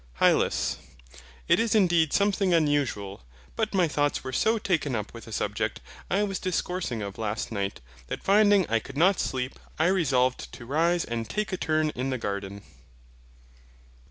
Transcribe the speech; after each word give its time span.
HYLAS. 0.15 0.77
It 1.47 1.59
is 1.59 1.75
indeed 1.75 2.11
something 2.11 2.55
unusual; 2.55 3.21
but 3.55 3.75
my 3.75 3.87
thoughts 3.87 4.23
were 4.23 4.31
so 4.33 4.57
taken 4.57 4.95
up 4.95 5.13
with 5.13 5.27
a 5.27 5.31
subject 5.31 5.79
I 6.09 6.23
was 6.23 6.39
discoursing 6.39 7.03
of 7.03 7.19
last 7.19 7.51
night, 7.51 7.81
that 8.07 8.23
finding 8.23 8.67
I 8.67 8.79
could 8.79 8.97
not 8.97 9.19
sleep, 9.19 9.59
I 9.77 9.85
resolved 9.85 10.51
to 10.53 10.65
rise 10.65 11.05
and 11.05 11.29
take 11.29 11.53
a 11.53 11.55
turn 11.57 11.91
in 11.91 12.09
the 12.09 12.17
garden. 12.17 12.63